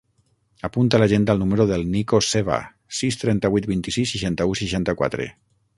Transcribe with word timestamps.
Apunta 0.69 0.97
a 0.97 0.99
l'agenda 1.03 1.35
el 1.37 1.41
número 1.43 1.67
del 1.73 1.85
Nico 1.97 2.23
Seva: 2.29 2.59
sis, 3.01 3.21
trenta-vuit, 3.25 3.71
vint-i-sis, 3.75 4.17
seixanta-u, 4.17 4.63
seixanta-quatre. 4.65 5.33